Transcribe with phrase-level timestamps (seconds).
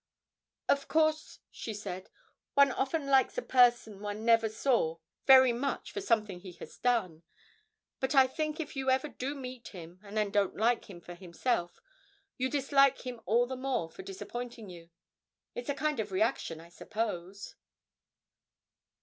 [0.67, 2.09] 'Of course,' she said,
[2.55, 7.21] 'one often likes a person one never saw very much for something he has done;
[7.99, 11.13] but I think if you ever do meet him and then don't like him for
[11.13, 11.79] himself,
[12.35, 14.89] you dislike him all the more for disappointing you.
[15.53, 17.53] It's a kind of reaction, I suppose.'